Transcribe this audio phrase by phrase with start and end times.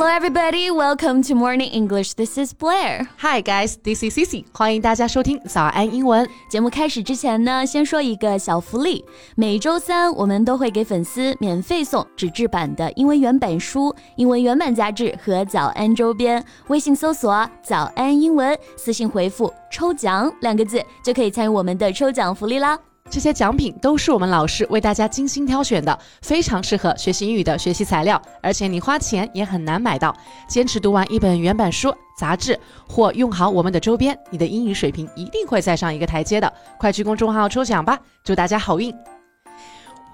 [0.00, 0.70] Hello, everybody.
[0.70, 2.14] Welcome to Morning English.
[2.14, 3.06] This is Blair.
[3.18, 3.76] Hi, guys.
[3.84, 4.46] This is Cici.
[4.50, 6.70] 欢迎大家收听早安英文节目。
[6.70, 9.04] 开始之前呢，先说一个小福利。
[9.36, 16.42] 每周三我们都会给粉丝免费送纸质版的英文原版书、英文原版杂志和早安周边。
[16.68, 22.78] 微信搜索“早安英文”，私信回复“抽奖”两个字，就可以参与我们的抽奖福利啦。
[23.10, 30.16] 这些奖品都是我们老师为大家精心挑选的，非常适合学习英语的学习材料，而且你花钱也很难买到。
[30.48, 32.58] 坚持读完一本原版书、杂志，
[32.88, 36.52] 或用好我们的周边，你的英语水平一定会再上一个台阶的。
[36.78, 38.94] 快去公众号抽奖吧，祝大家好运！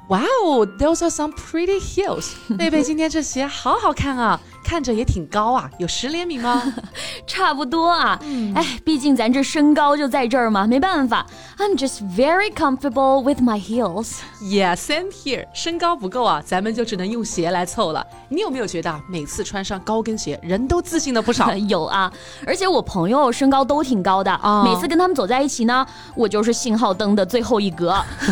[0.09, 2.31] 哇哦，those are some pretty heels。
[2.57, 4.41] 贝贝今天这鞋好好看啊。
[4.67, 6.61] 看着也挺高啊，有十厘米吗？
[7.25, 8.19] 差不多啊。
[8.57, 11.25] 哎，毕竟咱这身高就在这儿嘛，没办法。
[11.59, 14.17] I'm just very comfortable with my heels.
[14.43, 15.47] Yeah, same here.
[15.55, 18.05] 身高不够啊，咱们就只能用鞋来凑了。
[18.29, 21.55] 你有没有觉得每次穿上高跟鞋，人都自信了不少？
[21.69, 22.13] 有啊，
[22.45, 24.65] 而且我朋友身高都挺高的啊。
[24.65, 27.95] 每次跟他们走在一起呢，我就是信号灯的最后一格。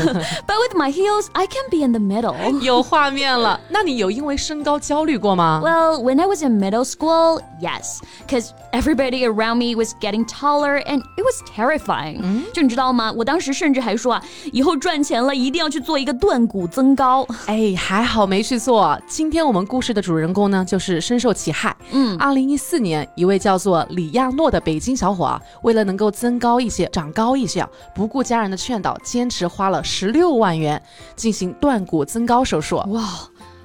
[0.46, 2.60] But with my heels, I can be in the middle.
[2.60, 3.60] 有画面了。
[3.68, 11.02] 那你有因为身高焦虑过吗？Well, when I was in middle school, yes, because everybody around me was getting taller and
[11.18, 12.44] it was terrifying.
[12.54, 13.12] 就你知道吗？
[13.12, 17.26] 我当时甚至还说啊，以后赚钱了一定要去做一个断骨增高。
[17.44, 18.98] 哎，还好没去做。
[19.06, 21.76] 今天我们故事的主人公呢，就是深受其害。
[21.90, 30.82] 嗯，二零一四年，一位叫做李亚诺的北京小伙啊，为了能够增高一些、长高一些啊，不顾家人的劝导，坚持花了十六万元
[31.16, 32.76] 进行断骨增高手术。
[32.88, 33.02] 哇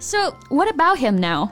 [0.02, 1.48] ，So what about him now?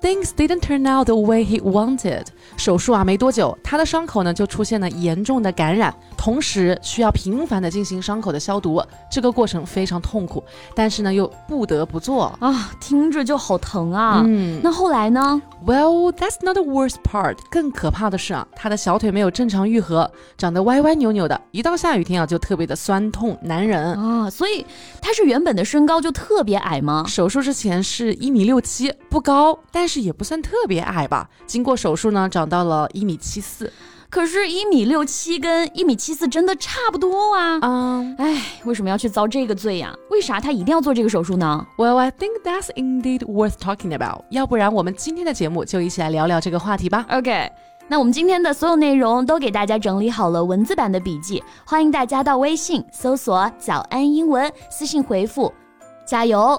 [0.00, 2.26] Things didn't turn out the way he wanted。
[2.56, 8.80] 手术啊没多久，他的伤口呢就出现了严重的感染，同时需要频繁的进行伤口的消毒，
[9.10, 10.44] 这个过程非常痛苦，
[10.74, 14.22] 但是呢又不得不做啊，听着就好疼啊。
[14.24, 17.38] 嗯，那后来呢？Well, that's not the worst part。
[17.50, 24.30] 更可怕的是啊，他的小腿没有正常愈合，长得歪歪扭扭的，一到下雨天啊就特别的酸痛难忍啊。
[24.30, 24.64] 所以
[25.00, 27.04] 他是原本的身高就特别矮吗？
[27.08, 31.28] 手术之前是一米六七，不高，但是也不算特别矮吧。
[31.46, 32.46] 经过手术呢，长。
[32.46, 33.72] 到了一米七四，
[34.08, 37.58] 可是，一米六七跟一米七四真的差不多啊！
[37.60, 39.92] 嗯，哎，为什么要去遭这个罪呀？
[40.12, 44.22] 为啥他一定要做这个手术呢？Well, I think that's indeed worth talking about。
[44.30, 47.04] 要不然，我们今天的节目就一起来聊聊这个话题吧。
[47.10, 47.50] OK，
[47.88, 55.52] 那我们今天的所有内容都给大家整理好了文字版的笔记，欢迎大家到微信搜索“早安英文”，私信回复
[56.06, 56.56] “加油”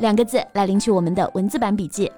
[0.00, 2.12] 两个字来领取我们的文字版笔记。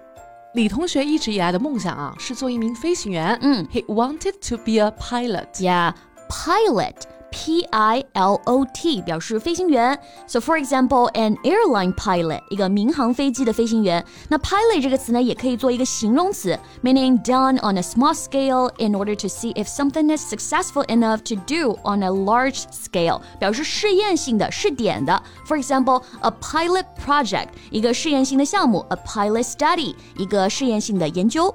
[0.55, 3.39] 李同学一直以来的梦想啊，是做一名飞行员。
[3.41, 5.47] 嗯，He wanted to be a pilot.
[5.55, 5.95] Yeah,
[6.29, 6.95] pilot.
[7.32, 10.00] P I L O T 表示飞行员。
[10.28, 14.04] So for example, an airline pilot 一个民航飞机的飞行员。
[14.30, 20.86] 那 pilot 这个词呢，也可以做一个形容词，meaning done on a small scale in order to see if something is successful
[20.86, 25.22] enough to do on a large scale，表示试验性的、试点的。
[25.46, 31.54] For example, a pilot project 一个试验性的项目，a pilot study 一个试验性的研究。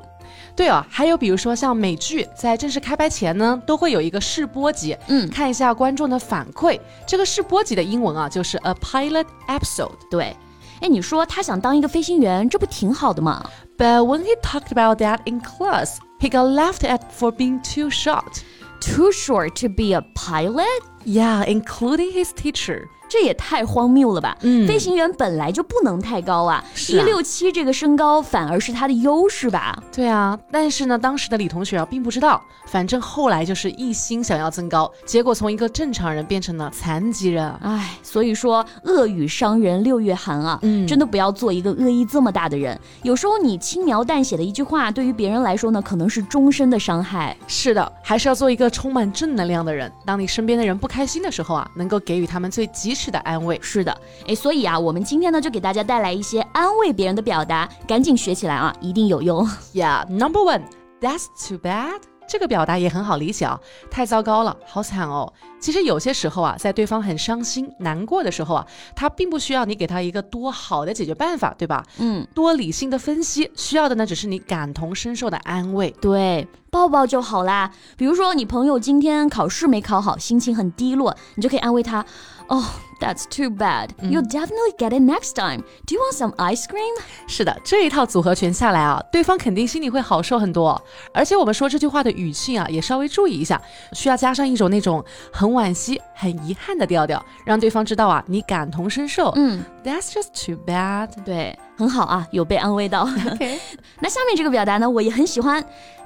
[0.56, 6.78] 对哦，还有比如说像美剧在正式开拍前呢，都会有一个试播集，嗯，看一下观众的反馈。
[7.06, 9.92] 这个试播集的英文啊，就是 a pilot episode。
[10.10, 10.36] 对，
[10.80, 13.48] 哎，你说他想当一个飞行员，这不挺好的吗？
[13.78, 18.42] But when he talked about that in class, he got laughed at for being too short.
[18.80, 20.66] Too short to be a pilot?
[21.04, 22.82] Yeah, including his teacher.
[23.09, 24.37] 这也太荒谬了吧！
[24.41, 29.81] 嗯，飞行员本来就不能太高啊，一六七这个身高反而是他的优势吧？
[29.93, 37.49] 对啊，但是呢，当时的李同学啊并不知道，反正后来就是一心想要增高，结果从一个正常人变成了残疾人。
[37.61, 42.77] 唉，所以说恶语伤人六月寒啊，嗯，真的不要做一个恶意这么大的人。
[43.03, 47.35] 有时候你轻描淡写的一句话，对于别人来说呢，可能是终身的伤害。
[47.47, 49.89] 是的，还是要做一个充满正能量的人。
[50.05, 52.96] 当你身边的人不开心的时候啊，能够给予他们最及。
[52.97, 53.95] 式的安慰是的，
[54.27, 59.47] 哎，所以啊，我们今天呢就给大家带来一些安慰别人的表达，赶紧学起来啊，一定有用。
[59.73, 60.63] Yeah, number one,
[60.99, 62.01] that's too bad.
[62.27, 63.57] 这个表达也很好理解啊，
[63.89, 65.31] 太糟糕了，好惨哦。
[65.61, 71.85] 其实有些时候啊，在对方很伤心、难过的时候啊，他并不需要你给他一个多好的解决办法，对吧？
[71.99, 75.89] 嗯，多理性的分析，需要的呢只是你感同身受的安慰。
[76.01, 77.71] 对，抱抱就好啦。
[77.95, 82.05] 比如说你朋友今天考试没考好，心情很低落，你就可以安慰他。
[82.49, 83.89] Oh, that's too bad.
[84.01, 85.63] You'll definitely get it next time.
[85.85, 86.95] Do you want some ice cream?
[87.27, 90.81] 是的，这一套组合拳下来啊，对方肯定心里会好受很多。
[91.13, 93.61] 而且我们说这句话的语气啊，也稍微注意一下，
[93.91, 99.33] 需要加上一种那种很惋惜、很遗憾的调调，让对方知道啊，你感同身受。
[99.35, 101.09] 嗯，That's just too bad。
[101.25, 103.01] 对，很好啊，有被安慰到。
[103.33, 103.59] OK，
[103.99, 105.61] 那下面这个表达呢，我也很喜欢。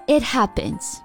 [0.07, 0.95] It happens.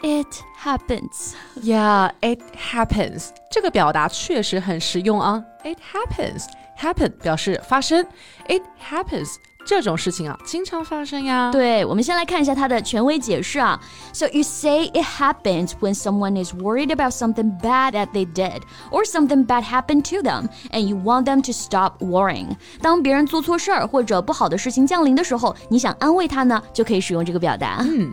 [0.00, 1.32] It happens.
[1.62, 3.28] Yeah, it happens。
[3.50, 5.42] 这个表达确实很实用啊。
[5.62, 6.44] It happens.
[6.78, 8.04] Happen 表示发生，
[8.48, 11.50] It happens 这种事情啊，经常发生呀。
[11.52, 13.80] 对，我们先来看一下它的权威解释啊。
[14.12, 18.60] So you say it happens when someone is worried about something bad that they did
[18.90, 22.56] or something bad happened to them, and you want them to stop worrying.
[22.82, 27.78] 当别人做错事儿或者不好的事情降临的时候，你想安慰他呢，就可以使用这个表达。
[27.80, 28.12] 嗯，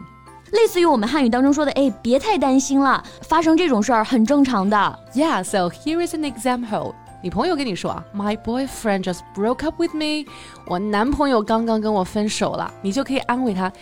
[0.52, 4.98] 类似于我们汉语当中说的，哎，别太担心了，发生这种事儿很正常的。
[5.14, 6.94] Yeah, so here is an example.
[7.22, 10.30] 你朋友跟你说啊，My boyfriend just broke up with me.
[10.66, 13.72] 我男朋友刚刚跟我分手了，你就可以安慰他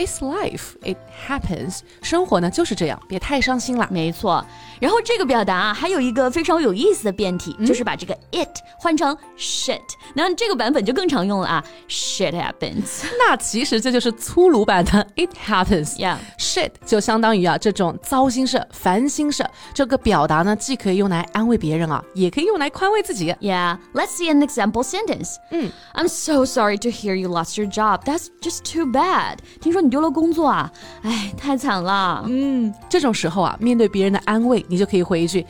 [0.00, 0.96] ，It's life, it
[1.28, 1.80] happens.
[2.02, 3.88] 生活呢就是这样，别太伤心啦。
[3.90, 4.44] 没错，
[4.80, 8.48] 然后这个表达啊，还有一个非常有意思的变体，就是把这个 it
[8.78, 9.80] 换成 shit，
[10.14, 13.04] 那这个版本就更常用了啊，shit happens。
[13.18, 15.96] 那其实这就是粗鲁版的 It happens.
[15.96, 16.18] Yeah.
[16.38, 19.48] Shit 就相当于啊这种糟心事、烦心事。
[19.72, 23.32] 这个表达呢，既可以用来安慰别人啊，也可以用来宽慰自己。
[23.40, 25.36] Yeah, let's see an example sentence.
[25.50, 28.04] 嗯 I'm so sorry to hear you lost your job.
[28.04, 29.38] That's just too bad.
[29.60, 30.70] 听说你 丢了工作啊，
[31.02, 32.24] 哎，太惨了。
[32.26, 35.46] 嗯，这种时候啊，面对别人的安慰，你就可以回一句，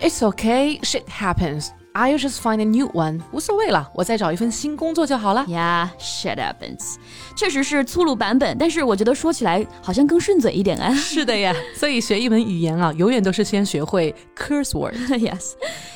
[0.00, 1.68] It's okay, shit happens.
[1.94, 3.20] I'll just find a new one.
[3.30, 5.44] 无所谓了，我再找一份新工作就好了。
[5.48, 6.96] Yeah, shit happens.
[7.36, 10.92] 确实是粗鲁版本，但是我觉得说起来好像更顺嘴一点哎。
[10.94, 14.96] 是的呀，所以学一门语言啊，永远都是先学会 curse word。
[15.10, 15.52] yes.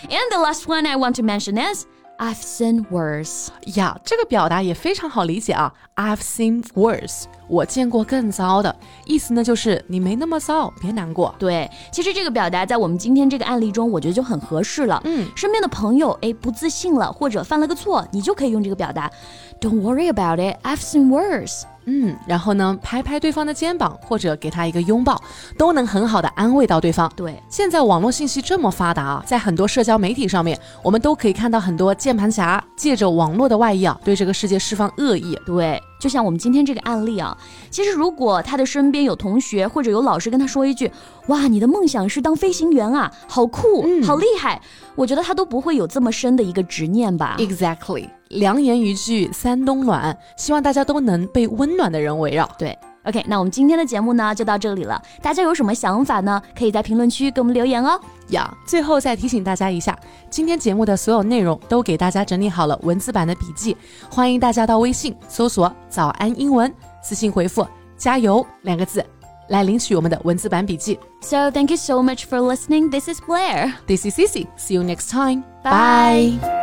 [0.08, 1.84] And the last one I want to mention is
[2.17, 3.47] I've seen worse.
[3.75, 5.73] 呀，这个表达也非常好理解啊。
[5.95, 8.73] I've seen worse，我见过更糟的，
[9.05, 11.35] 意思呢就是你没那么糟，别难过。
[11.37, 15.01] 对，其实这个表达在我们今天这个案例中，我觉得就很合适了。
[15.03, 19.11] 嗯，身边的朋友哎不自信了，或者犯了个错，你就可以用这个表达
[19.59, 21.63] ，Don't worry about it, I've seen worse。
[21.85, 25.21] 嗯，然后呢，拍拍对方的肩膀，或者给他一个拥抱，
[25.57, 27.11] 都能很好的安慰到对方。
[27.15, 35.37] 对，现在网络信息这么发达啊，在很多社交媒体上面，我们都可以看到很多键盘侠借着网络的外衣啊，对这个世界释放恶意。
[35.45, 37.37] 对，就像我们今天这个案例啊，
[37.69, 40.91] 其实如果他的身边有同学或者有老师跟他说一句，
[41.27, 44.61] 哇，你的梦想是当飞行员啊，好酷，嗯好厉害，
[44.95, 47.35] 我觉得他都不会有这么深的一个执念吧。
[47.39, 52.49] Exactly，良言一句三冬暖，希望大家都能被温暖的人围绕。
[52.57, 56.41] 对，OK，那我们今天的节目呢就到这里了，大家有什么想法呢？
[56.57, 57.99] 可以在评论区给我们留言哦。
[58.29, 59.97] 呀最后再提醒大家一下，
[60.29, 63.75] 今天节目的所有内容都给大家整理好了文字版的笔记，
[64.09, 69.05] 欢迎大家到微信搜索“早安英文”，私信回复“加油”两个字
[69.49, 70.97] 来领取我们的文字版笔记。
[71.21, 72.89] So thank you so much for listening.
[72.89, 73.73] This is Blair.
[73.85, 74.47] This is Cici.
[74.57, 75.43] See you next time.
[75.63, 76.62] Bye.